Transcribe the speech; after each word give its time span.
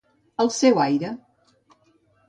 Al 0.45 0.49
seu 0.55 0.81
aire. 0.87 1.13